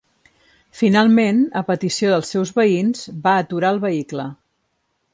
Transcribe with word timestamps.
Finalment, 0.79 1.43
a 1.61 1.63
petició 1.69 2.11
dels 2.15 2.33
seus 2.37 2.55
veïns, 2.61 3.07
va 3.29 3.39
aturar 3.45 3.75
el 3.77 3.83
vehicle. 3.89 4.31